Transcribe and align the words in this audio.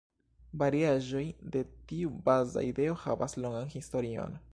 Variaĵoj 0.61 1.21
de 1.55 1.61
tiu 1.91 2.13
baza 2.29 2.65
ideo 2.69 2.97
havas 3.03 3.37
longan 3.45 3.71
historion. 3.75 4.35